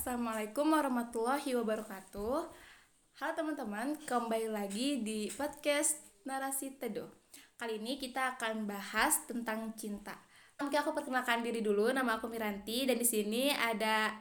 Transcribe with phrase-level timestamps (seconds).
[0.00, 2.48] Assalamualaikum warahmatullahi wabarakatuh.
[3.20, 7.04] Halo teman-teman, kembali lagi di podcast Narasi Teduh.
[7.60, 10.16] Kali ini kita akan bahas tentang cinta.
[10.56, 11.92] Oke, aku perkenalkan diri dulu.
[11.92, 14.16] Nama aku Miranti dan di sini ada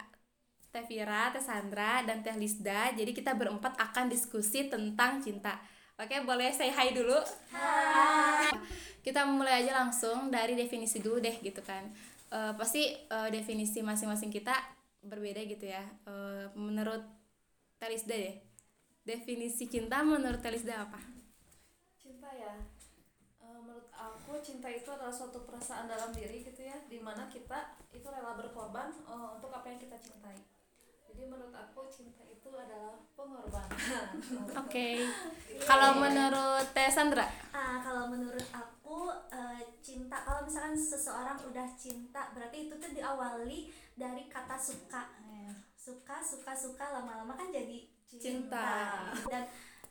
[0.67, 2.91] Teh Vira, Teh Sandra, dan Teh Lisda.
[2.91, 5.63] Jadi kita berempat akan diskusi tentang cinta.
[5.95, 7.23] Oke, boleh saya hai dulu?
[7.55, 8.51] Hai.
[8.99, 11.87] Kita mulai aja langsung dari definisi dulu deh gitu kan.
[12.35, 15.83] Eh, pasti eh, definisi masing-masing kita berbeda gitu ya.
[16.05, 17.03] Eh, menurut
[17.79, 18.35] Telisda deh.
[19.03, 20.99] Definisi cinta menurut Telisda apa?
[21.99, 22.53] cinta ya
[23.39, 27.79] Eh, menurut aku cinta itu adalah suatu perasaan dalam diri gitu ya di mana kita
[27.89, 30.37] itu rela berkorban eh, untuk apa yang kita cintai
[31.09, 34.07] jadi menurut aku cinta itu adalah pengorbanan
[34.61, 35.01] Oke.
[35.65, 37.25] Kalau menurut Teh Sandra?
[37.49, 38.78] Ah, kalau menurut aku
[39.29, 45.09] eh, cinta kalau misalkan seseorang udah cinta berarti itu tuh diawali dari kata suka.
[45.79, 49.13] Suka, suka, suka lama-lama kan jadi Cinta.
[49.29, 49.45] Dan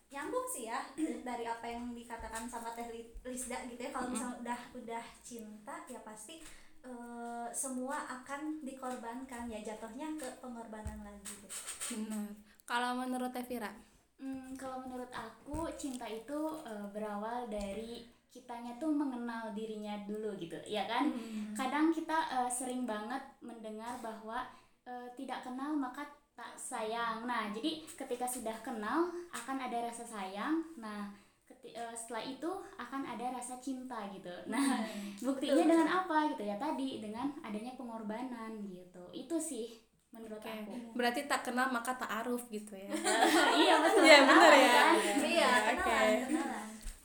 [0.08, 0.82] nyambung sih ya
[1.22, 5.84] dari apa yang dikatakan sama Teh Li- Lisda gitu ya kalau misalnya udah udah cinta
[5.86, 6.40] ya pasti
[6.82, 11.48] eh, semua akan dikorbankan ya jatuhnya ke pengorbanan lagi gitu.
[11.94, 12.34] Benar.
[12.66, 13.70] Kalau menurut Teh Vira?
[14.18, 18.08] Hmm, kalau menurut aku cinta itu eh, berawal dari
[18.38, 21.10] kitanya tuh mengenal dirinya dulu gitu, ya kan?
[21.58, 24.46] Kadang kita eh, sering banget mendengar bahwa
[24.86, 26.06] eh, tidak kenal maka
[26.38, 27.26] tak sayang.
[27.26, 30.62] Nah, jadi ketika sudah kenal akan ada rasa sayang.
[30.78, 31.10] Nah,
[31.42, 34.30] keti- eh, setelah itu akan ada rasa cinta gitu.
[34.46, 34.86] Nah,
[35.18, 39.02] buktinya dengan apa gitu ya tadi dengan adanya pengorbanan gitu.
[39.10, 39.82] Itu sih
[40.14, 40.48] menurut Oke.
[40.48, 40.72] aku.
[40.94, 42.88] Berarti tak kenal maka tak aruf gitu ya.
[43.66, 44.02] iya betul.
[44.06, 44.82] Iya, bener ya.
[45.18, 45.82] Iya, Oke.
[45.82, 46.57] kenalan, kenalan.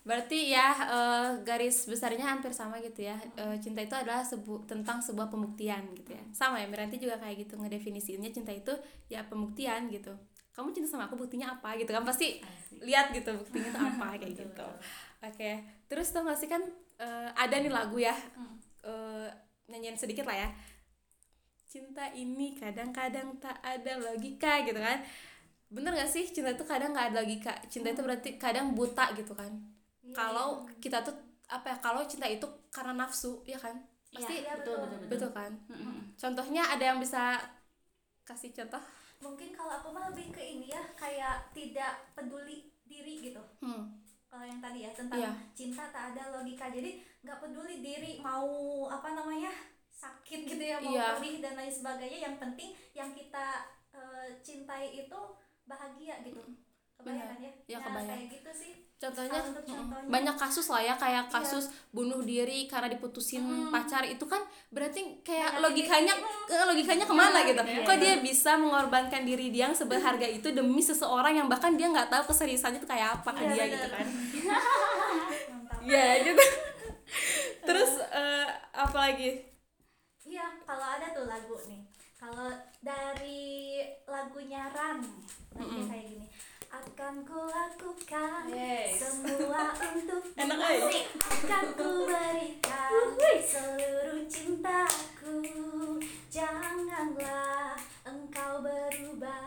[0.03, 3.15] Berarti ya eh, garis besarnya hampir sama gitu ya.
[3.39, 6.23] Eh, cinta itu adalah sebu tentang sebuah pembuktian gitu ya.
[6.35, 8.75] Sama ya, Miranti juga kayak gitu ngedefinisinya cinta itu
[9.07, 10.11] ya pembuktian gitu.
[10.53, 12.43] Kamu cinta sama aku buktinya apa gitu kan pasti
[12.83, 14.67] lihat gitu buktinya itu apa kayak gitu.
[15.23, 15.51] Oke.
[15.87, 16.61] Terus tau gak sih kan
[16.99, 18.13] eh, ada nih lagu ya.
[18.83, 19.31] eh,
[19.71, 20.49] nyanyiin sedikit lah ya.
[21.63, 24.99] Cinta ini kadang-kadang tak ada logika gitu kan.
[25.71, 27.55] Bener gak sih cinta itu kadang nggak ada logika.
[27.71, 29.72] Cinta itu berarti kadang buta gitu kan
[30.03, 30.47] Iya, kalau
[30.77, 31.15] kita tuh
[31.47, 33.75] apa ya kalau cinta itu karena nafsu ya kan
[34.11, 34.77] pasti Iya, betul, betul.
[34.77, 35.09] betul, betul.
[35.09, 35.95] betul kan Mm-mm.
[36.15, 37.39] contohnya ada yang bisa
[38.23, 38.83] kasih contoh
[39.19, 43.83] mungkin kalau aku mah lebih ke ini ya kayak tidak peduli diri gitu hmm.
[44.27, 45.31] kalau yang tadi ya tentang Iya.
[45.55, 48.47] cinta tak ada logika jadi nggak peduli diri mau
[48.87, 49.51] apa namanya
[49.93, 51.15] sakit gitu ya mau Iya.
[51.15, 53.63] perih dan lain sebagainya yang penting yang kita
[53.93, 55.19] eh, cintai itu
[55.63, 56.43] bahagia gitu
[57.03, 58.09] kebayang kan ya Iya, Nah, kebayang.
[58.15, 60.07] kayak gitu sih contohnya mm, contohnya.
[60.07, 61.33] banyak kasus lah ya kayak Iya.
[61.33, 66.47] kasus bunuh diri karena diputusin pacar itu kan berarti kayak Banyak logikanya titik.
[66.47, 67.99] ke logikanya ke mana gitu iya, kok iya.
[67.99, 72.31] dia bisa mengorbankan diri dia yang seberharga itu demi seseorang yang bahkan dia nggak tahu
[72.31, 74.05] keseriusannya itu kayak apa ke Iya, dia gitu kan
[75.91, 76.43] ya gitu
[77.61, 79.51] terus eh, apa lagi
[80.23, 81.83] Iya, kalau ada tuh lagu nih.
[82.15, 82.47] Kalau
[82.79, 83.75] dari
[84.07, 85.03] lagunya Ran,
[85.51, 86.25] lagunya kayak gini.
[86.73, 88.97] Akan ku lakukan Yes.
[88.97, 90.57] semua untuk Enak.
[91.21, 93.13] Akan ku berikan
[93.45, 95.37] seluruh cintaku.
[96.27, 99.45] Janganlah engkau berubah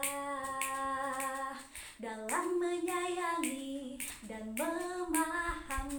[1.98, 3.98] dalam menyayangi
[4.30, 5.98] dan memahamiku.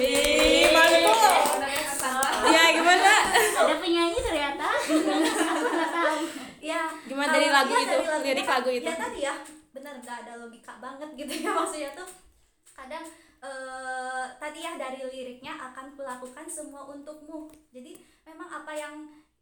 [0.00, 1.44] Wih, mantul.
[2.46, 3.14] Ya gimana?
[3.56, 4.94] ada penyanyi ternyata aku
[5.66, 6.18] nggak tahu
[6.60, 8.84] ya Gimana dari lagu itu, dari kan, lagu itu?
[8.86, 9.34] ya tadi ya
[10.00, 12.08] nggak ada logika banget gitu ya maksudnya tuh
[12.76, 13.04] kadang
[13.40, 18.94] eh, tadi ya dari liriknya akan kulakukan semua untukmu jadi memang apa yang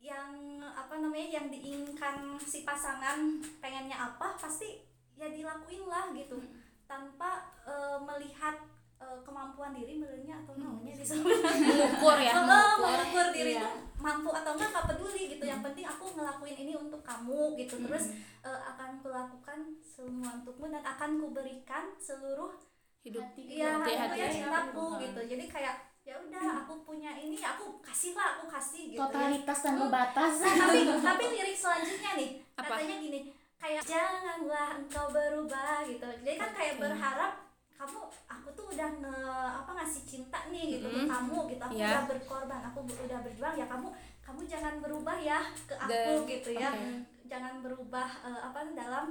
[0.05, 4.85] yang apa namanya yang diinginkan si pasangan pengennya apa pasti
[5.17, 6.61] ya dilakuin lah gitu Hmm.
[6.85, 8.61] tanpa eh, melihat
[9.05, 10.81] eh, kemampuan diri menurutnya atau Hmm.
[10.81, 12.89] namanya disebut Mengukur ya, Oh, mengukur.
[12.89, 13.69] mengukur diri Iya.
[13.97, 18.05] mampu atau enggak gak peduli gitu yang penting aku ngelakuin ini untuk kamu gitu terus
[18.41, 22.53] eh, akan kulakukan semua untukmu dan akan kuberikan seluruh
[23.01, 23.45] Hidup Hati.
[23.55, 24.35] ya Hati, ya hati.
[24.35, 25.01] cintaku Hmm.
[25.03, 29.05] gitu jadi kayak ya udah aku punya ini aku kasih lah aku kasih gitu ya.
[29.05, 29.93] totalitas tanpa Hmm.
[29.95, 32.77] batas Nah, tapi tapi lirik selanjutnya nih Apa?
[32.77, 33.21] katanya gini
[33.55, 37.33] kayak janganlah engkau berubah gitu jadi kan kayak berharap
[37.75, 39.17] kamu aku tuh udah nge
[39.57, 41.11] apa ngasih cinta nih gitu ke Mm.
[41.11, 41.89] kamu gitu aku Iya.
[41.91, 43.89] udah berkorban aku udah berjuang ya kamu
[44.21, 46.87] kamu jangan berubah ya ke aku Dan- gitu ya oke.
[47.25, 49.07] jangan berubah eh, apa dalam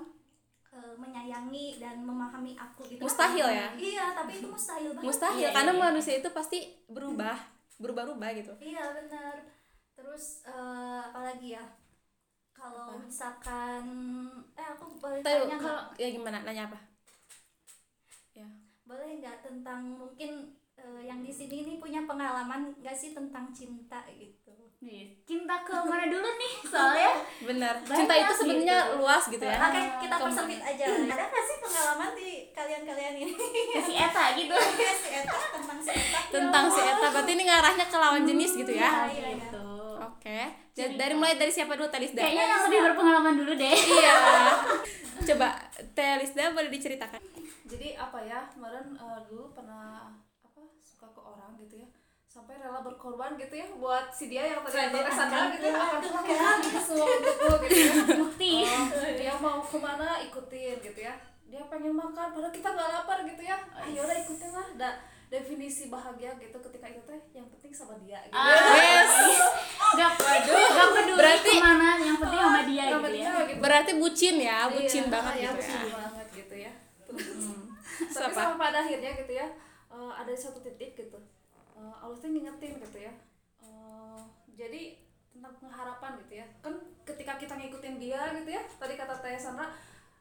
[0.70, 3.68] eh, menyayangi dan memahami aku gitu Mustahil ya?
[3.76, 5.82] iya tapi itu mustahil banget Mustahil Iya, karena iya.
[5.84, 7.38] manusia itu pasti berubah,
[7.78, 8.54] berubah-ubah gitu.
[8.58, 9.36] Iya benar.
[9.94, 11.64] Terus eh, apalagi ya?
[12.52, 13.84] Kalau misalkan
[14.54, 16.80] eh aku boleh tanya kalau ya gimana nanya apa?
[18.84, 18.90] Ya.
[18.90, 20.32] boleh nggak tentang mungkin
[20.76, 25.72] eh, yang di sini ini punya pengalaman nggak sih tentang cinta gitu Nih, cinta ke
[25.80, 27.72] mana dulu nih soalnya Benar.
[27.80, 28.96] Banyak Cinta itu sebenarnya gitu.
[29.00, 29.56] luas gitu ya.
[29.62, 30.26] oke kita Ke mana?
[30.28, 33.32] persempit aja ada nggak sih pengalaman di kalian-kalian ini
[33.80, 34.56] si Eta gitu
[35.00, 38.72] si Eta tentang si Eta Tentang si Eta berarti ini ngarahnya ke lawan jenis gitu
[38.74, 39.08] ya.
[39.08, 39.30] Iya, iya, iya.
[39.40, 39.64] gitu
[40.04, 40.40] Oke.
[40.74, 42.20] Jadi dari mulai dari siapa dulu Talisda?
[42.20, 44.16] kayaknya yang lebih berpengalaman dulu deh Iya.
[45.24, 45.48] Coba
[45.94, 47.24] Talisda boleh diceritakan.
[47.74, 51.90] Jadi apa ya kemarin eh, dulu pernah apa suka ke orang gitu ya
[52.24, 56.00] sampai rela berkorban gitu ya buat si dia yang tadi yang Sandra gitu ya akan
[56.02, 57.94] kulakukan gitu semua untukku gitu ya.
[58.26, 58.54] Bukti.
[58.66, 61.14] Oh, dia mau ke mana ikutin gitu ya.
[61.46, 63.58] Dia pengen makan padahal kita nggak lapar gitu ya.
[63.70, 64.66] Ah yaudah ikutin lah.
[64.74, 64.90] Da,
[65.30, 68.34] definisi bahagia gitu ketika itu teh yang penting sama dia gitu.
[68.34, 69.12] Yes.
[69.98, 73.10] gak, gak peduli Berarti- ke mana yang penting sama dia gitu ya.
[73.14, 73.62] dia gitu.
[73.62, 76.03] Berarti bucin ya, bucin Iya, banget ya, gitu bucin ya.
[78.14, 79.48] Tapi sampai pada akhirnya gitu ya
[79.90, 81.18] eh, ada di satu titik gitu.
[81.74, 83.14] Eh, Allah tuh ngingetin gitu ya
[83.60, 84.22] Eh,
[84.54, 84.82] jadi
[85.30, 86.48] tentang pengharapan gitu ya.
[86.60, 89.66] Kan ketika kita ngikutin dia gitu ya tadi kata Teh Sandra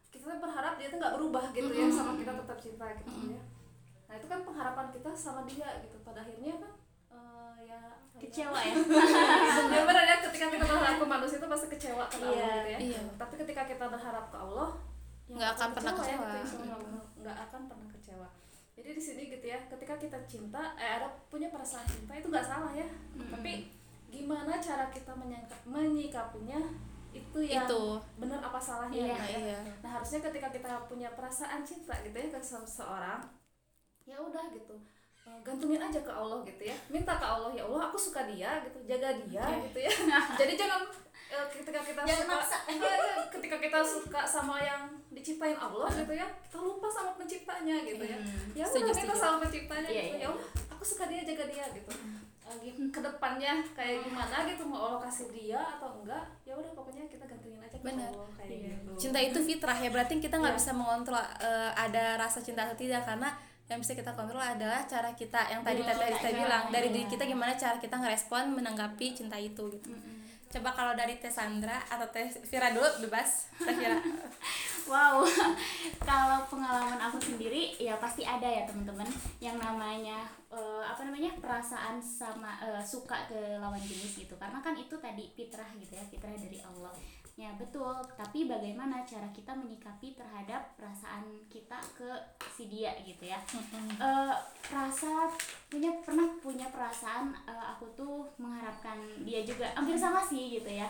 [0.09, 3.43] kita tuh berharap dia tuh nggak berubah gitu ya sama kita tetap cinta gitu ya.
[4.07, 5.97] Nah itu kan pengharapan kita sama dia gitu.
[6.01, 6.73] Pada akhirnya kan
[7.11, 8.21] eh, ya apa ya?
[8.23, 8.75] kecewa ya.
[9.73, 12.69] Ya benar ya ketika kita berharap ke manusia itu pasti kecewa ke Allah Iya, gitu
[12.69, 12.79] ya.
[12.79, 13.01] iya.
[13.17, 14.69] tapi ketika kita berharap ke Allah
[15.33, 16.29] Nggak akan pernah ya, kecewa.
[16.39, 18.29] insya Allah nggak- akan pernah kecewa.
[18.73, 22.45] Jadi di sini gitu ya ketika kita cinta eh ada punya perasaan cinta itu nggak
[22.45, 22.87] salah ya.
[23.17, 23.53] Tapi
[24.09, 26.61] gimana cara kita menyangka- menyikapinya
[27.11, 28.01] itu yang Itu.
[28.17, 29.39] benar apa salahnya Iya, gitu ya.
[29.53, 29.59] iya.
[29.81, 33.21] nah harusnya ketika kita punya perasaan cinta gitu ya ke seseorang
[34.03, 34.73] ya udah gitu.
[35.23, 36.75] Eh, gantungin aja ke Allah gitu ya.
[36.89, 38.81] Minta ke Allah ya Allah aku suka dia gitu.
[38.83, 39.93] Jaga dia gitu ya.
[40.41, 40.83] Jadi jangan
[41.33, 42.57] eh, ketika kita Jangan suka maksa.
[42.63, 47.77] eh, eh, ketika kita suka sama yang diciptain Allah gitu ya kita lupa sama penciptanya
[47.83, 48.19] gitu ya
[48.53, 49.17] ya Setuju, udah setuju.
[49.17, 50.27] sama penciptanya Iya, gitu iya.
[50.27, 50.31] ya
[50.69, 51.93] aku suka dia jaga dia gitu
[52.45, 57.07] lagi ke depannya kayak gimana gitu mau Allah kasih dia atau enggak ya udah pokoknya
[57.07, 57.89] kita gantungin aja ke.
[57.89, 58.73] Allah kayak Iya.
[58.75, 60.61] gitu Cinta itu fitrah ya, berarti kita nggak Iya.
[60.61, 63.33] bisa mengontrol eh, ada rasa cinta atau tidak karena
[63.65, 66.95] yang bisa kita kontrol adalah cara kita yang tadi Diri Tete kita bilang dari iya.
[66.95, 69.89] diri kita gimana cara kita ngerespon menanggapi cinta itu gitu.
[70.53, 73.49] Coba kalau dari Teh Sandra atau Teh Vira dulu bebas.
[73.57, 73.97] Teh Vira.
[74.83, 75.23] Wow,
[76.11, 79.07] kalau pengalaman aku sendiri ya pasti ada ya teman-teman
[79.39, 84.75] yang namanya eh, apa namanya perasaan sama eh, suka ke lawan jenis gitu karena kan
[84.75, 86.91] itu tadi fitrah gitu ya fitrah dari Allah
[87.37, 87.97] ya betul.
[88.15, 92.11] Tapi bagaimana cara kita menyikapi terhadap perasaan kita ke
[92.53, 93.41] si dia gitu ya.
[93.97, 94.35] Eh,
[94.69, 95.33] rasa
[95.73, 99.73] punya pernah punya perasaan eh, aku tuh mengharapkan dia juga.
[99.73, 100.89] Hampir sama sih gitu ya.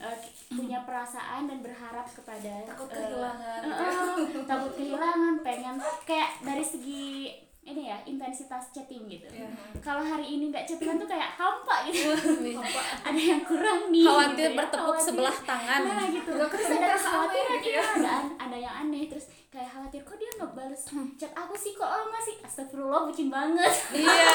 [0.00, 0.16] Eh,
[0.48, 3.60] punya perasaan dan berharap kepada takut eh, kehilangan.
[3.68, 5.76] Heeh, takut kehilangan pengen
[6.08, 7.28] kayak dari segi
[7.62, 9.46] ini ya intensitas chatting gitu Iya.
[9.78, 12.10] kalau hari ini nggak chattingan tuh kayak hampa gitu
[13.06, 15.06] ada yang kurang nih Khawatir gitu ya, bertepuk khawatir.
[15.06, 15.80] sebelah tangan.
[15.84, 17.84] nah gitu terus ada kekhawatiran gitu iya ya.
[17.94, 20.82] ada ada yang aneh terus kayak khawatir kok dia nggak bales
[21.14, 24.26] chat aku sih kok lama sih astagfirullah bucin banget Iya.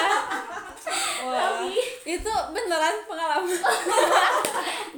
[1.20, 1.36] Wah.
[1.60, 1.76] tapi
[2.08, 3.52] Itu beneran pengalaman.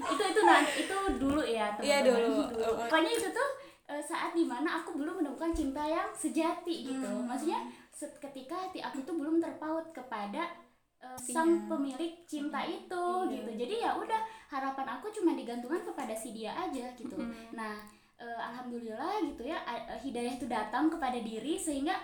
[0.05, 2.45] itu itu nah itu dulu ya Iya, teman-teman.
[2.51, 2.77] dulu.
[2.77, 3.49] pokoknya itu tuh
[3.87, 7.25] eh, saat di mana aku belum menemukan cinta yang sejati gitu Hmm.
[7.25, 7.65] maksudnya
[7.99, 10.47] ketika hati aku tuh belum terpaut kepada
[10.99, 13.31] eh, sang pemilik cinta itu Iya.
[13.35, 13.49] gitu.
[13.59, 17.15] Jadi ya udah harapan aku cuma digantungkan kepada si dia aja gitu.
[17.15, 17.33] Hmm.
[17.51, 17.83] nah
[18.15, 21.95] eh, alhamdulillah gitu ya eh, hidayah itu datang kepada diri sehingga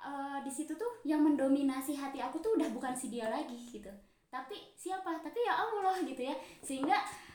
[0.00, 3.92] eh, di situ tuh yang mendominasi hati aku tuh udah bukan si dia lagi gitu.
[4.28, 5.20] Tapi siapa?
[5.20, 6.32] Tapi ya Allah gitu ya.
[6.64, 7.31] Sehingga eh,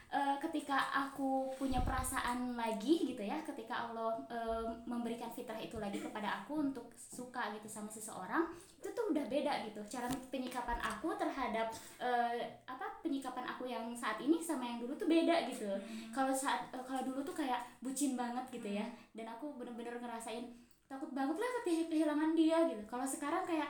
[0.57, 6.41] ketika aku punya perasaan lagi gitu ya ketika Allah eh, memberikan fitrah itu lagi kepada
[6.41, 8.49] aku untuk suka gitu sama seseorang
[8.81, 9.85] itu tuh udah beda gitu.
[9.85, 11.69] Cara penyikapan aku terhadap
[12.01, 15.69] eh, apa penyikapan aku yang saat ini sama yang dulu tuh beda gitu.
[16.09, 18.89] Kalau saat eh, kalau dulu tuh kayak bucin banget gitu ya.
[19.13, 20.57] Dan aku bener-bener ngerasain
[20.89, 22.81] takut banget lah kehi- kehilangan dia gitu.
[22.89, 23.69] Kalau sekarang kayak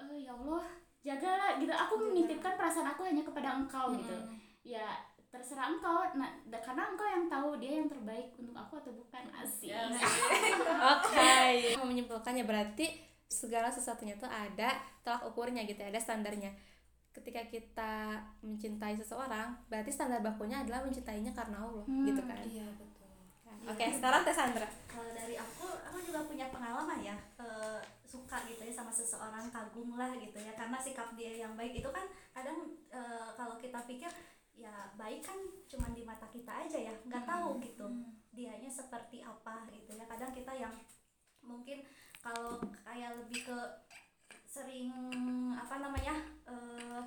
[0.00, 0.64] eh, ya Allah
[1.04, 1.76] jagalah gitu.
[1.76, 4.16] Aku menitipkan perasaan aku hanya kepada engkau gitu.
[4.64, 9.24] Ya terserah engkau nah karena engkau yang tahu dia yang terbaik untuk aku atau bukan
[9.34, 9.88] asik Ya,
[10.92, 11.32] Oke.
[11.80, 12.92] Mau menyimpulkannya berarti
[13.24, 16.52] segala sesuatunya tuh ada tolak ukurnya gitu ya, ada standarnya.
[17.10, 22.44] Ketika kita mencintai seseorang, berarti standar bakunya adalah mencintainya karena Allah, Hmm, gitu kan.
[22.44, 22.92] iya betul
[23.62, 24.66] Oke, sekarang Teh Sandra.
[24.84, 29.94] kalau dari aku aku juga punya pengalaman ya eh, suka gitu ya sama seseorang kagum
[29.94, 32.02] lah gitu ya karena sikap dia yang baik itu kan
[32.34, 32.58] kadang
[32.90, 34.10] eh, kalau kita pikir
[34.52, 37.86] ya baik kan cuman di mata kita aja ya nggak tahu gitu
[38.32, 40.74] dianya seperti apa gitu ya kadang kita yang
[41.42, 41.82] mungkin
[42.22, 43.58] kalau kayak lebih ke
[44.46, 44.92] sering
[45.56, 46.14] apa namanya
[46.46, 47.02] eh,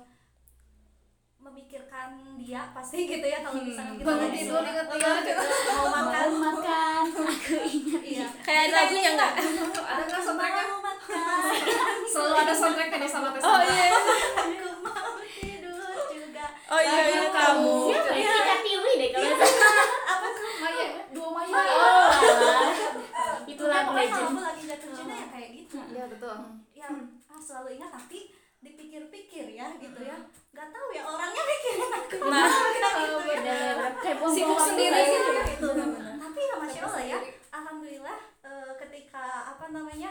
[1.36, 5.42] memikirkan dia pasti gitu ya kalau misalnya kita Bangun lagi tidur ingat dia gitu.
[5.70, 9.32] mau makan Mau makan aku ingat iya Kayak ada lagunya nggak?
[9.94, 10.64] Ada nggak soundtracknya?
[10.66, 11.42] mau makan
[12.12, 13.42] Selalu ada soundtracknya sama tes.
[13.44, 13.86] Oh iya.
[13.94, 15.05] aku mau
[16.66, 17.74] Oh iya iya kamu.
[17.86, 19.88] siapa ya Ika Tiwi deh kalau salah.
[20.12, 20.50] apa tuh?
[20.58, 21.54] Maya, dua Maya.
[21.54, 21.62] oh.
[21.62, 22.10] Alah.
[23.50, 24.26] itu Ya, lagu kalau legend.
[24.28, 25.76] aku lagi jatuh cinta ya kayak gitu.
[25.86, 26.34] Iya betul.
[26.72, 26.86] ya
[27.26, 28.18] ah, selalu ingat tapi
[28.60, 30.16] dipikir-pikir ya gitu ya.
[30.50, 33.14] Nggak tahu ya orangnya mikirin aku Nah, gitu ya.
[33.22, 35.30] bener kayak bom Sibuk sendiri gitu.
[35.46, 35.68] gitu
[36.16, 37.18] tapi ya masya allah ya
[37.50, 40.10] alhamdulillah eh, ketika apa namanya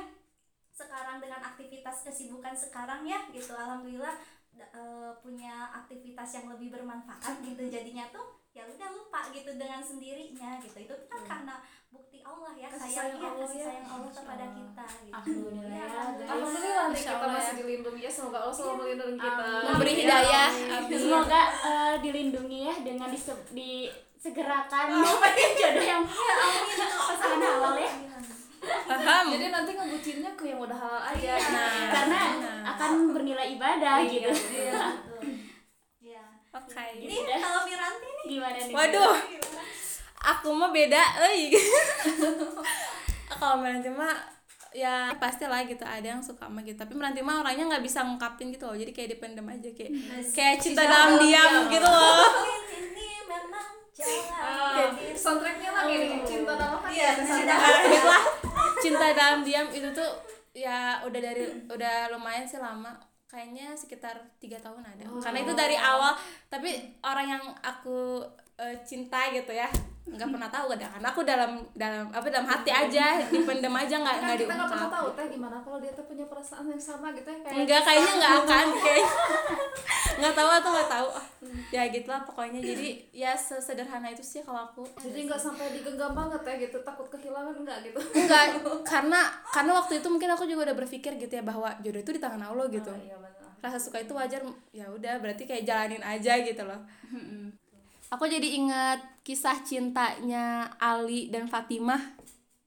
[0.71, 4.15] sekarang dengan aktivitas kesibukan sekarang ya gitu alhamdulillah
[4.57, 10.55] eh, punya aktivitas yang lebih bermanfaat gitu jadinya tuh ya udah lupa gitu dengan sendirinya
[10.57, 10.77] gitu.
[10.79, 11.55] Itu kan karena
[11.89, 13.65] bukti Allah ya Kasih sayangnya sayang Allah kasih ya.
[13.65, 15.12] sayang Allah kepada kita gitu.
[15.12, 15.91] Alhamdulillah Ya, ya,
[16.31, 16.88] alhamdulillah.
[16.89, 17.59] kita Allah masih ya.
[17.59, 18.12] dilindungi ya.
[18.12, 19.43] Semoga Allah selalu melindungi kita.
[19.43, 19.65] Amin.
[19.67, 20.50] Memberi hidayah.
[20.88, 24.85] Semoga eh, dilindungi ya dengan dise- disegerakan
[25.59, 27.91] jodoh yang pasangan halal ya
[28.86, 29.25] Paham.
[29.29, 31.31] Jadi nanti ngebucinnya ke yang udah halal aja.
[31.31, 31.50] Iya.
[31.50, 31.89] Nah.
[31.89, 32.62] karena Nah.
[32.72, 35.22] akan bernilai ibadah gitu iya betul.
[36.01, 36.84] ya Oke.
[36.98, 39.13] ini kalau Miranti nih gimana nih Waduh.
[39.22, 39.62] gimana?
[40.27, 41.53] Aku mah beda, euy.
[43.31, 44.15] Kalau meranti mah
[44.72, 48.01] ya pasti lah gitu ada yang suka sama gitu tapi meranti mah orangnya nggak bisa
[48.01, 49.91] ngungkapin gitu loh jadi kayak dipendem aja kayak
[50.29, 52.43] kayak cinta dalam diam gitu loh
[52.74, 56.91] ini memang jalan Ah, soundtracknya lagi nih cinta dalam hati.
[56.93, 57.55] Iya, Ada cinta.
[57.86, 58.24] Gitu lah.
[58.86, 60.12] Cinta dalam diam itu tuh
[60.51, 62.94] ya udah dari udah lumayan sih lama.
[63.25, 65.04] Kayaknya sekitar tiga tahun ada.
[65.20, 66.13] Karena itu dari awal
[66.48, 68.24] tapi orang yang aku
[68.56, 69.68] eh, cinta gitu ya
[70.06, 74.15] nggak pernah tahu kadang karena aku dalam dalam apa dalam hati aja dipendem aja nggak
[74.15, 75.01] Kan nggak kita nggak pernah diungkap.
[75.01, 78.12] tahu teh gimana kalau dia tuh punya perasaan yang sama gitu ya kayak enggak kayaknya
[78.15, 79.08] nggak akan kayak
[80.15, 81.07] nggak tahu atau nggak tahu.
[81.72, 82.60] Ya gitulah pokoknya.
[82.63, 84.84] Jadi ya sesederhana itu sih kalau aku.
[85.00, 88.00] Jadi nggak sampai digenggam banget ya gitu takut kehilangan enggak gitu?
[88.15, 88.60] Enggak
[88.91, 89.19] karena
[89.51, 92.41] karena waktu itu mungkin aku juga udah berpikir gitu ya bahwa jodoh itu di tangan
[92.41, 92.91] Allah gitu.
[92.91, 96.77] Oh, iya betul rasa suka itu wajar ya udah berarti kayak jalanin aja gitu loh.
[98.13, 102.13] Aku jadi ingat kisah cintanya Ali dan Fatimah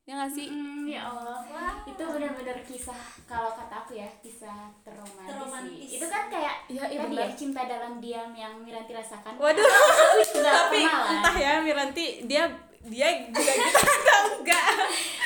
[0.08, 0.48] ya nggak sih?
[0.48, 1.44] Hmm, ya Allah.
[1.84, 2.96] Itu benar-benar kisah
[3.28, 5.84] kalau kata aku ya kisah terromantis, Terromantis.
[5.84, 7.28] sih itu kan kayak Iya, iya tadi benar.
[7.28, 9.36] ya cinta dalam diam yang Miranti rasakan.
[9.36, 9.60] Waduh.
[9.60, 12.48] Aku juga tapi pernah entah ya Miranti dia
[12.88, 14.64] dia juga gitu atau enggak?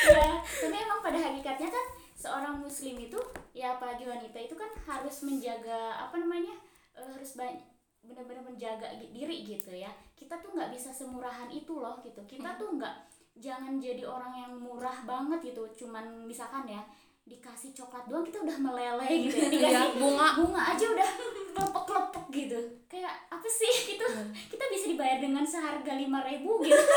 [0.02, 3.18] Ya tapi emang pada hakikatnya kan seorang muslim itu
[3.52, 6.58] ya apalagi wanita itu kan harus menjaga apa namanya
[6.94, 7.62] eh, harus banyak
[8.02, 9.94] benar-benar menjaga diri gitu ya.
[10.18, 12.18] Kita tuh nggak bisa semurahan itu loh gitu.
[12.26, 15.62] Kita tuh nggak jangan jadi orang yang murah banget gitu.
[15.84, 16.82] Cuman misalkan ya
[17.22, 19.48] dikasih coklat doang kita udah meleleh gitu ya.
[19.54, 20.26] Dikasih Iya, bunga.
[20.36, 21.08] bunga aja udah
[21.54, 22.58] kelepek-kelepek gitu.
[22.90, 23.94] Kayak apa sih?
[23.94, 24.06] Gitu.
[24.50, 26.76] Kita bisa dibayar dengan seharga lima ribu gitu.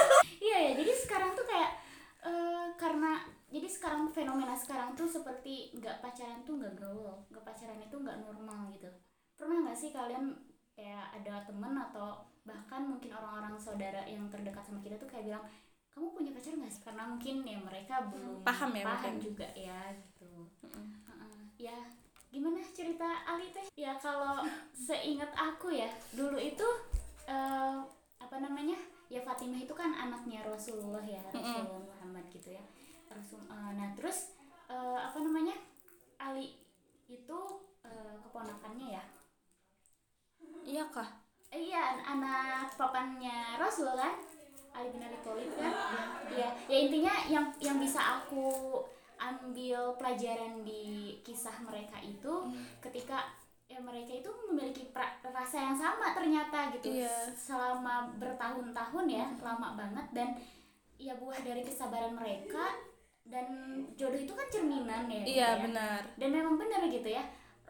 [0.45, 1.73] Iya ya jadi sekarang tuh kayak
[2.21, 3.17] eh, karena
[3.49, 8.21] jadi sekarang fenomena sekarang tuh seperti nggak pacaran tuh nggak gaul nggak pacaran itu nggak
[8.21, 8.85] normal gitu.
[9.33, 10.37] Pernah nggak sih kalian
[10.77, 15.45] kayak ada temen atau bahkan mungkin orang-orang saudara yang terdekat sama kita tuh kayak bilang
[15.95, 16.83] kamu punya pacar nggak sih?
[16.83, 19.23] Karena mungkin ya mereka belum Paham ya paham mungkin.
[19.23, 20.27] juga ya gitu.
[20.67, 21.31] Heeh.
[21.55, 21.77] ya
[22.27, 23.63] gimana cerita Ali teh?
[23.73, 24.43] Ya kalau
[24.87, 26.67] seingat aku ya dulu itu
[27.25, 27.79] eh,
[28.19, 28.75] apa namanya?
[29.07, 32.63] Ya Fatimah itu kan anaknya Rasulullah ya Rasulullah Muhammad gitu ya.
[33.07, 34.35] Rasul eh, nah terus
[34.67, 35.55] eh, apa namanya?
[36.19, 36.59] Ali
[37.07, 37.39] itu
[37.81, 39.03] eh, keponakannya ya?
[40.65, 41.07] Iya kah?
[41.49, 44.17] Iya an- anak papannya Rasul kan
[44.75, 45.71] Ali bin Abi Thalib kan
[46.29, 48.83] ya ya intinya yang yang bisa aku
[49.15, 52.33] ambil pelajaran di kisah mereka itu
[52.79, 53.31] ketika
[53.65, 57.01] ya mereka itu memiliki pra- rasa yang sama ternyata gitu.
[57.01, 57.33] Iya.
[57.33, 60.29] selama bertahun-tahun ya lama banget dan
[60.95, 62.75] ya buah dari kesabaran mereka
[63.25, 63.47] dan
[63.97, 65.49] jodoh itu kan cerminan ya iya gitu ya.
[65.65, 66.01] benar.
[66.15, 67.23] Dan memang benar gitu ya.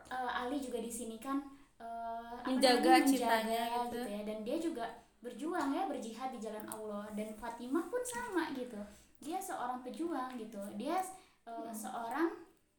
[0.06, 1.40] Eh, Ali juga di sini kan
[1.80, 4.00] apa Menjaga namanya, cintanya menjaga gitu.
[4.06, 4.20] ya.
[4.28, 4.86] Dan dia juga
[5.24, 7.06] berjuang ya berjihad di jalan Allah.
[7.14, 8.80] Dan Fatimah pun sama gitu.
[9.22, 10.62] Dia seorang pejuang gitu.
[10.76, 11.00] Dia
[11.48, 12.30] eh, seorang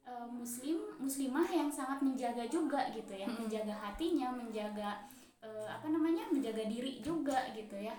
[0.06, 3.26] eh, muslim muslimah yang sangat menjaga juga gitu ya.
[3.26, 5.08] Menjaga hatinya menjaga
[5.42, 7.94] eh, apa namanya menjaga diri juga gitu ya.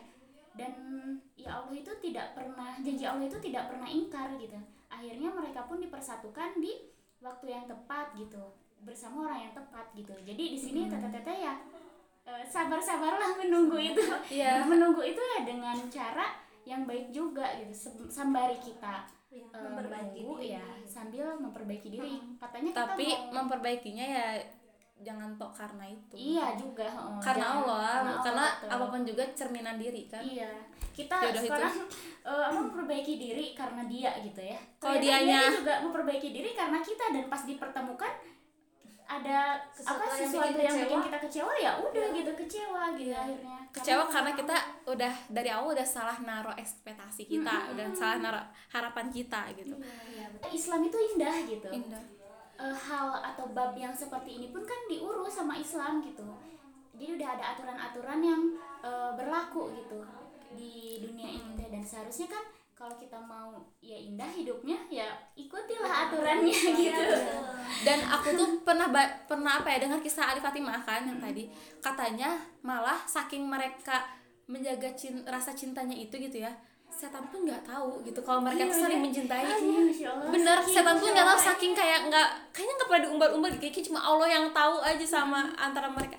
[0.57, 0.73] Dan
[1.37, 4.57] ya Allah itu tidak pernah janji Allah itu tidak pernah ingkar gitu.
[4.89, 6.89] Akhirnya mereka pun dipersatukan di
[7.21, 8.41] waktu yang tepat gitu.
[8.81, 10.13] Bersama orang yang tepat gitu.
[10.25, 11.53] Jadi di sini teteh-teteh ya
[12.27, 14.03] eh, sabar-sabarlah menunggu itu
[14.37, 14.61] Iya.
[14.69, 17.71] menunggu itu ya dengan cara yang baik juga gitu
[18.05, 20.55] sambari kita Ya, memperbaiki menunggu diri.
[20.55, 24.27] ya sambil memperbaiki diri katanya kita Tapi mau- memperbaikinya ya
[24.97, 26.15] jangan tok karena itu.
[26.17, 27.19] iya juga heeh.
[27.19, 28.69] Karena Jangan- Allah, Allah, karena betul.
[28.71, 30.23] apa pun juga cerminan diri kan.
[30.23, 30.49] Iya,
[30.89, 31.45] kita Jodoh itu.
[31.45, 31.75] sekarang
[32.25, 34.57] apa memperbaiki diri karena dia gitu ya.
[34.79, 38.09] Kalau dianya- dia juga memperbaiki diri karena kita dan pas dipertemukan
[39.07, 43.15] ada Sesuatu apa yang sesuatu bikin yang bikin kita kecewa ya udah gitu kecewa gitu
[43.15, 43.57] akhirnya.
[43.71, 49.07] Kecewa karena kita udah dari awal udah salah naruh ekspektasi kita, udah salah naruh harapan
[49.07, 49.75] kita gitu.
[49.79, 50.49] Iya, betul.
[50.51, 51.69] Islam itu indah gitu.
[51.71, 52.03] Indah.
[52.57, 56.25] Eh, hal atau bab yang seperti ini pun kan diurus sama Islam gitu.
[56.97, 58.41] Jadi udah ada aturan-aturan yang
[58.83, 60.03] eh, berlaku gitu
[60.57, 62.43] di dunia ini dan seharusnya kan
[62.77, 67.05] kalau kita mau ya indah hidupnya ya ikutilah aturannya gitu.
[67.81, 71.49] Dan aku tuh pernah ba- pernah apa ya dengar kisah Ali Fatimah kan yang tadi.
[71.79, 74.05] Katanya malah saking mereka
[74.45, 76.53] menjaga cin- rasa cintanya itu gitu ya
[76.87, 80.29] setan pun nggak tahu gitu kalau mereka tuh saling mencintai Iya, Masya Allah.
[80.31, 83.83] bener Saking setan pun nggak tahu saking kayak nggak kayaknya nggak pernah diumbar-umbar gitu kayaknya
[83.83, 86.15] cuma Allah yang tahu aja sama antara mereka.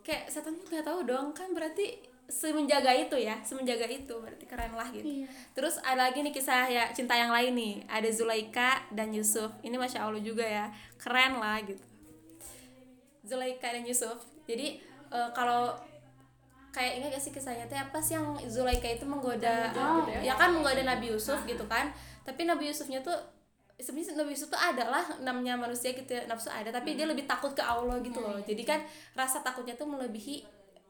[0.00, 4.74] Kayak setan pun nggak tahu dong kan berarti semenjaga itu ya semenjaga itu berarti keren
[4.74, 5.06] lah gitu.
[5.06, 5.30] Iya.
[5.54, 7.74] terus ada lagi nih kisah ya cinta yang lain nih.
[7.86, 9.54] Ada Zulaika dan Yusuf.
[9.62, 10.66] Ini masya Allah juga ya
[10.98, 11.82] keren lah gitu.
[13.26, 14.18] Zulaika dan Yusuf.
[14.46, 14.78] Jadi
[15.10, 15.74] eh, kalau
[16.70, 20.36] kayak ingat gak sih kisahnya teh apa sih yang Zulaika itu menggoda Oh, ya?
[20.36, 21.88] kan menggoda Nabi Yusuf gitu kan.
[22.22, 23.16] Tapi Nabi Yusufnya tuh
[23.78, 26.68] sebenarnya Nabi Yusuf tuh ada lah namanya manusia gitu ya, nafsu ada.
[26.68, 28.36] Tapi dia lebih takut ke Allah gitu loh.
[28.44, 28.82] Jadi kan
[29.16, 30.44] rasa takutnya tuh melebihi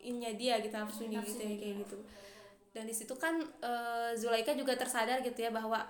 [0.07, 1.99] innya dia gitu nafsunya gitu ya kayak gitu
[2.71, 5.83] dan di situ kan eh, Zulaika juga tersadar gitu ya bahwa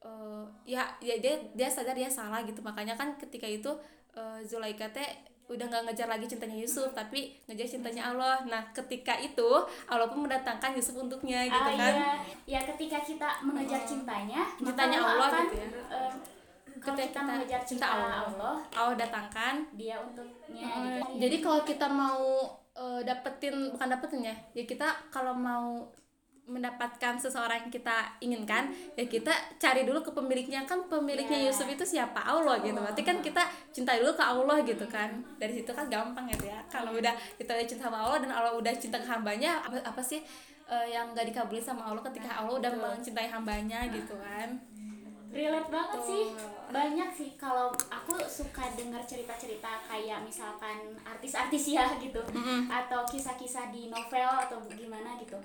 [0.00, 3.70] eh, ya ya dia dia sadar dia salah gitu makanya kan ketika itu
[4.12, 5.08] eh, Zulaika teh
[5.44, 9.44] udah nggak ngejar lagi cintanya Yusuf tapi ngejar cintanya Allah nah ketika itu
[9.84, 12.12] Allah pun mendatangkan Yusuf untuknya gitu Ah, kan iya.
[12.48, 15.68] ya ketika kita mengejar cintanya maka Cintanya Allah akan, gitu ya.
[15.68, 16.12] eh,
[16.80, 18.12] kalau Ketika kita kita mengejar cinta cinta Allah.
[18.24, 21.12] Allah Allah datangkan dia untuknya Eh, gitu.
[21.20, 22.24] jadi kalau kita mau
[22.74, 24.36] eh, dapetin bukan dapetin ya.
[24.54, 25.88] Ya kita kalau mau
[26.44, 28.68] mendapatkan seseorang yang kita inginkan
[29.00, 30.68] ya kita cari dulu ke pemiliknya.
[30.68, 31.48] Kan pemiliknya Ya.
[31.48, 32.20] Yusuf itu siapa?
[32.20, 32.76] Allah gitu.
[32.76, 35.08] Berarti kan kita cinta dulu ke Allah gitu kan.
[35.40, 36.60] Dari situ kan gampang gitu ya.
[36.68, 40.02] Kalau udah kita udah cinta sama Allah dan Allah udah cinta ke hambanya apa, apa
[40.04, 40.20] sih
[40.68, 44.56] eh, yang gak dikabulin sama Allah ketika Allah udah mencintai hambanya gitu kan
[45.34, 46.24] relate banget sih.
[46.70, 47.30] Banyak sih.
[47.34, 52.22] Kalau aku suka dengar cerita-cerita kayak misalkan artis-artis ya gitu.
[52.70, 55.36] Atau kisah-kisah di novel atau gimana gitu.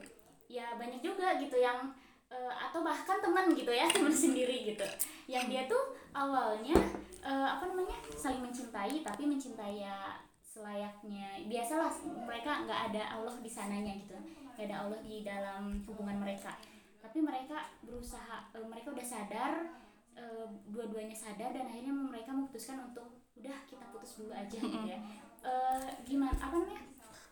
[0.46, 1.90] Ya banyak juga gitu yang
[2.30, 4.86] eh, atau bahkan teman gitu ya teman sendiri gitu.
[5.26, 6.78] Yang dia tuh awalnya
[7.26, 11.42] eh, apa namanya saling mencintai tapi mencintai ya selayaknya.
[11.50, 11.90] Biasalah
[12.30, 14.14] mereka nggak ada Allah di sananya gitu.
[14.54, 16.54] Nggak ada Allah di dalam hubungan mereka
[17.00, 19.54] tapi mereka berusaha eh, mereka udah sadar
[20.16, 25.00] eh, dua-duanya sadar dan akhirnya mereka memutuskan untuk udah kita putus dulu aja gitu ya.
[25.40, 26.84] Eh, gimana apa namanya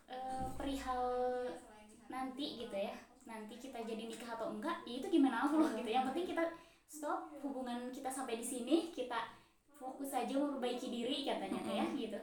[0.08, 1.04] Eh, perihal
[2.08, 2.96] nanti gitu ya
[3.28, 5.90] nanti kita jadi nikah atau enggak ya itu gimana Allah gitu.
[5.92, 6.44] Yang penting kita
[6.88, 9.20] stop hubungan kita sampai di sini kita
[9.76, 12.16] fokus saja memperbaiki diri katanya ya gitu.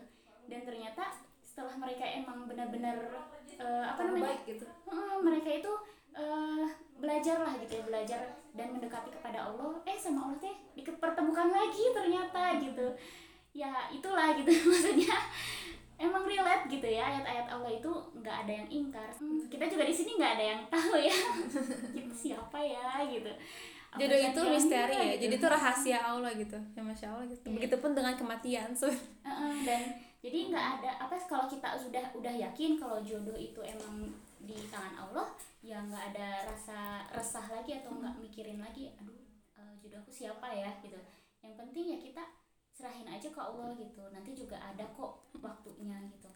[0.49, 1.13] Dan ternyata
[1.45, 2.97] setelah mereka emang benar-benar
[3.61, 4.65] eh, apa namanya baik gitu.
[4.65, 5.73] Heeh, mereka itu
[6.17, 6.65] eh,
[7.05, 8.21] belajar lah gitu ya belajar
[8.57, 9.77] dan mendekati kepada Allah.
[9.85, 12.87] Eh sama Allah teh dipertemukan lagi ternyata gitu.
[13.53, 14.49] Ya itulah gitu.
[14.73, 15.17] Maksudnya
[16.01, 19.09] emang relate gitu ya ayat-ayat Allah itu nggak ada yang ingkar.
[19.21, 21.19] Hmm, kita juga di sini nggak ada yang tahu ya.
[21.93, 23.31] Kita siapa ya gitu.
[23.95, 25.23] Apa jodoh itu jangan-jangan misteri ya gitu.
[25.23, 27.47] jadi itu rahasia Allah gitu ya masya Allah gitu.
[27.47, 29.83] Begitupun dengan kematian so Heeh, dan
[30.25, 34.09] jadi nggak ada apa kalau kita sudah udah yakin kalau jodoh itu emang
[34.45, 35.29] di tangan Allah
[35.65, 39.17] ya nggak ada rasa resah lagi atau nggak mikirin lagi aduh
[39.57, 40.69] eh, jodoh aku siapa ya?
[40.85, 40.97] gitu.
[41.41, 42.25] Yang penting ya kita
[42.75, 44.03] serahin aja ke Allah gitu.
[44.13, 46.29] Nanti juga ada kok waktunya gitu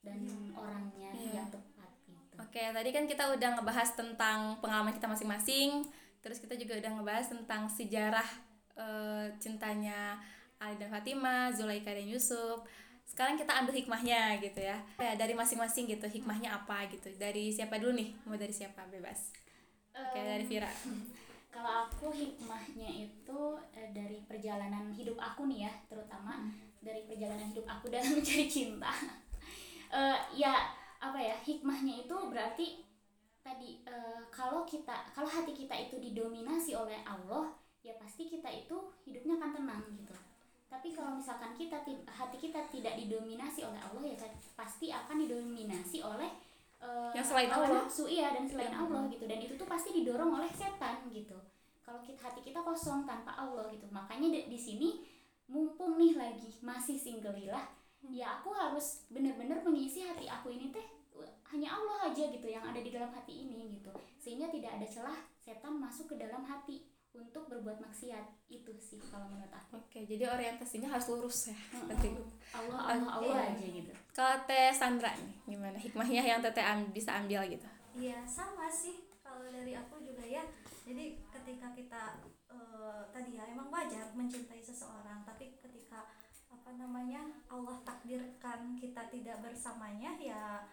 [0.00, 0.16] dan
[0.56, 1.44] orangnya Iya.
[1.44, 2.34] yang tepat gitu.
[2.40, 5.84] Oke, tadi kan kita udah ngebahas tentang pengalaman kita masing-masing,
[6.24, 8.28] terus kita juga udah ngebahas tentang sejarah
[8.80, 10.16] eh, cintanya
[10.56, 12.64] Ali dan Fatimah, Zulaika dan Yusuf.
[13.10, 14.78] Sekarang kita ambil hikmahnya gitu ya.
[14.96, 17.10] Dari masing-masing gitu, hikmahnya apa gitu.
[17.18, 18.14] Dari siapa dulu nih?
[18.22, 18.86] Mau dari siapa?
[18.86, 19.34] Bebas.
[19.90, 20.70] Oke, dari Vira.
[21.50, 23.40] kalau aku hikmahnya itu
[23.74, 26.46] eh, dari perjalanan hidup aku nih ya terutama
[26.78, 28.94] dari perjalanan hidup aku dalam mencari cinta
[29.90, 30.70] Eh, ya
[31.02, 32.86] apa ya hikmahnya itu berarti
[33.42, 37.50] tadi eh, kalau kita kalau hati kita itu didominasi oleh Allah
[37.82, 40.14] ya pasti kita itu hidupnya akan tenang gitu
[40.70, 45.18] tapi kalau misalkan kita ti- hati kita tidak didominasi oleh Allah ya kan pasti akan
[45.18, 46.30] didominasi oleh
[46.78, 47.84] eh, Yang selain Allah.
[47.84, 48.80] nafsu iya dan selain Iya.
[48.80, 49.24] Allah gitu.
[49.26, 51.36] Dan itu tuh pasti didorong oleh setan gitu.
[51.82, 53.84] Kalau kita hati kita kosong tanpa Allah gitu.
[53.90, 54.88] Makanya di, di sini
[55.44, 57.66] mumpung nih lagi masih singgelilah
[58.06, 60.86] ya aku harus bener-bener mengisi hati aku ini teh
[61.52, 63.90] hanya Allah aja gitu yang ada di dalam hati ini gitu.
[64.16, 66.80] Sehingga tidak ada celah setan masuk ke dalam hati
[67.12, 71.58] untuk berbuat maksiat itu sih kalau menurut aku Oke, jadi orientasinya harus lurus ya.
[71.98, 72.22] Gitu.
[72.50, 73.54] Allah Allah Allah Iya.
[73.54, 77.66] aja gitu Kalau Teh Sandra nih, gimana hikmahnya yang Teteh am- bisa ambil gitu?
[77.92, 80.42] Iya sama sih kalau dari aku juga ya.
[80.82, 82.02] Jadi ketika kita
[82.46, 86.06] eh, tadi ya emang wajar mencintai seseorang, tapi ketika
[86.46, 90.66] apa namanya Allah takdirkan kita tidak bersamanya ya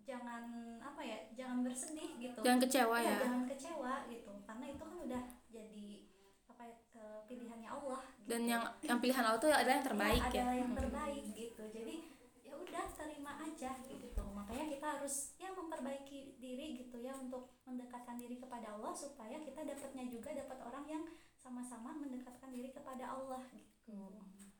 [0.00, 0.44] jangan
[0.80, 2.40] apa ya jangan bersedih gitu.
[2.40, 3.16] Jangan kecewa Iya, ya.
[3.22, 5.88] Jangan kecewa gitu karena itu kan udah jadi
[6.46, 6.76] apa ya
[7.24, 8.00] pilihannya Allah.
[8.18, 8.28] Gitu.
[8.28, 10.42] Dan yang yang pilihan Allah tuh adalah yang terbaik Iya, ya.
[10.42, 11.94] adalah yang terbaik gitu jadi
[12.42, 18.16] ya udah terima aja gitu makanya kita harus ya memperbaiki diri gitu ya untuk mendekatkan
[18.16, 21.04] diri kepada Allah supaya kita dapatnya juga dapat orang yang
[21.36, 23.96] sama-sama mendekatkan diri kepada Allah gitu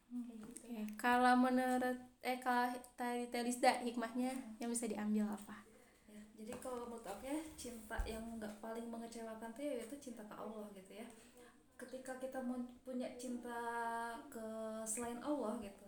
[0.08, 5.67] kayak gitu Oke, Kalau menurut eh kalau tadi Teh Lisda hikmahnya yang bisa diambil apa?
[6.38, 10.70] Jadi kalau menurut aku ya cinta yang nggak paling mengecewakan tuh yaitu cinta ke Allah
[10.70, 11.06] gitu ya.
[11.74, 12.38] Ketika kita
[12.86, 13.58] punya cinta
[14.30, 14.46] ke
[14.86, 15.86] selain Allah gitu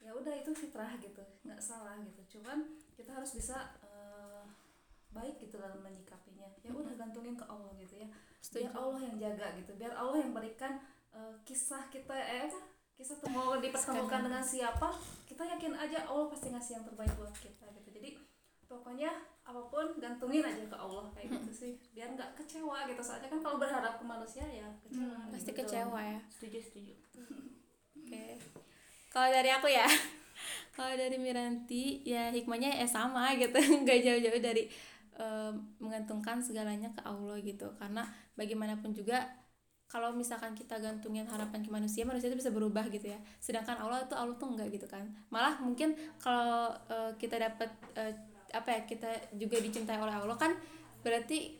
[0.00, 2.40] ya udah itu fitrah gitu nggak salah gitu.
[2.40, 2.64] Cuman
[2.96, 4.44] kita harus bisa eh,
[5.12, 6.48] baik gitu dalam menyikapinya.
[6.64, 8.08] Ya udah gantungin ke Allah gitu ya.
[8.40, 8.72] Biar.
[8.72, 10.80] Allah yang jaga gitu biar Allah yang berikan
[11.12, 12.60] eh, kisah kita eh apa
[12.96, 14.88] kisah tuh mau dipertemukan dengan siapa
[15.28, 17.88] kita yakin aja Allah pasti ngasih yang terbaik buat kita gitu.
[17.92, 18.16] Jadi
[18.68, 19.12] pokoknya
[20.10, 23.94] gantungin aja ke Allah kayak gitu sih biar nggak kecewa gitu soalnya kan kalau berharap
[23.94, 25.58] ke manusia ya kecewa Hmm, Pasti gitu.
[25.62, 26.20] kecewa ya.
[26.26, 26.94] setuju setuju
[27.96, 28.24] Oke.
[29.08, 29.86] Kalau dari aku ya,
[30.76, 34.66] kalau dari Miranti ya hikmahnya ya sama gitu, nggak jauh-jauh dari
[35.14, 37.70] em, menggantungkan segalanya ke Allah gitu.
[37.78, 38.02] Karena
[38.34, 39.26] bagaimanapun juga
[39.86, 43.18] kalau misalkan kita gantungin harapan ke manusia, manusia itu bisa berubah gitu ya.
[43.42, 45.06] Sedangkan Allah itu Allah tuh enggak gitu kan.
[45.28, 48.14] Malah mungkin kalau eh, kita dapat eh,
[48.50, 50.52] apa ya kita juga dicintai oleh Allah kan
[51.00, 51.56] berarti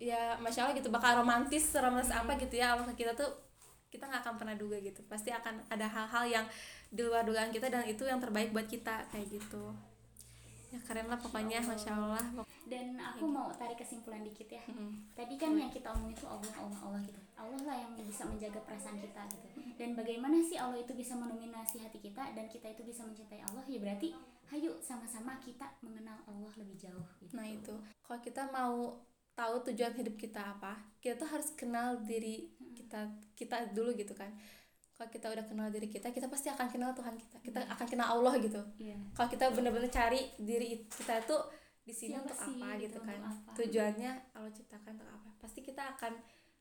[0.00, 3.50] ya masya Allah gitu bakal romantis romantis apa gitu ya Allah ke kita tuh
[3.90, 5.02] kita nggak akan pernah duga gitu.
[5.10, 6.46] Pasti akan ada hal-hal yang
[6.90, 9.74] di luar dugaan kita dan itu yang terbaik buat kita kayak gitu.
[10.70, 12.46] Ya keren lah pokoknya masya Allah.
[12.70, 14.62] Dan aku mau tarik kesimpulan dikit ya.
[14.70, 15.10] Mm-mm.
[15.18, 17.18] tadi kan yang kita omongin itu Allah Allah Allah gitu.
[17.34, 19.48] Allah lah yang bisa menjaga perasaan kita gitu.
[19.74, 23.66] Dan bagaimana sih Allah itu bisa mendominasi hati kita dan kita itu bisa mencintai Allah?
[23.66, 24.14] Ya berarti
[24.50, 27.32] hayu sama-sama kita mengenal Allah lebih jauh gitu.
[27.32, 28.98] nah itu kalau kita mau
[29.32, 34.28] tahu tujuan hidup kita apa kita tuh harus kenal diri kita kita dulu gitu kan
[34.92, 38.08] kalau kita udah kenal diri kita kita pasti akan kenal Tuhan kita kita akan kenal
[38.12, 38.98] Allah gitu Iya.
[39.12, 41.40] kalau kita bener-bener cari diri kita tuh
[41.80, 43.50] di sini Siapa untuk sih apa gitu, gitu kan untuk apa?
[43.56, 46.12] tujuannya Allah ciptakan untuk apa pasti kita akan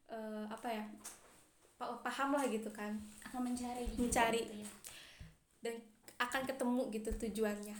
[0.07, 0.83] eh, apa ya
[1.75, 4.41] pa- paham lah gitu kan akan mencari juga Mencari.
[4.41, 4.69] gitu ya.
[5.59, 5.75] dan
[6.19, 7.77] akan ketemu gitu tujuannya.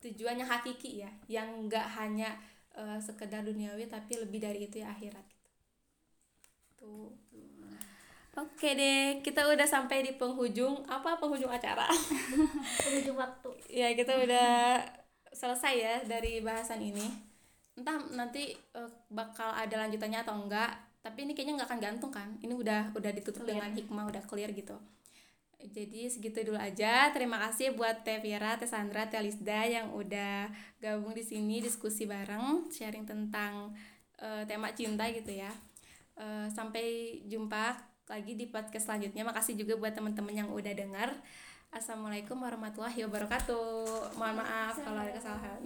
[0.00, 2.32] Tujuannya hakiki ya yang nggak hanya
[2.72, 5.50] eh, sekedar duniawi tapi lebih dari itu ya akhirat gitu.
[6.80, 7.12] Tuh.
[8.38, 11.90] Oke deh kita udah sampai di penghujung apa penghujung acara?
[12.86, 13.50] Penghujung waktu.
[13.68, 14.78] Ya kita udah
[15.34, 17.04] selesai ya dari bahasan ini.
[17.76, 22.28] Entah nanti eh, bakal ada lanjutannya atau enggak tapi ini kayaknya nggak akan gantung kan?
[22.40, 23.58] Ini udah udah ditutup Clear.
[23.58, 24.78] dengan hikmah udah clear gitu
[25.58, 30.46] jadi segitu dulu aja terima kasih buat Teh Vira, Teh Sandra, Teh Lisda yang udah
[30.78, 33.74] gabung di sini diskusi bareng sharing tentang
[34.22, 35.50] eh, tema cinta gitu ya
[36.18, 37.78] Eh, sampai jumpa
[38.10, 41.14] lagi di podcast selanjutnya makasih juga buat teman-teman yang udah dengar
[41.68, 44.16] Assalamualaikum warahmatullahi wabarakatuh.
[44.16, 45.60] Mohon maaf kalau ada kesalahan.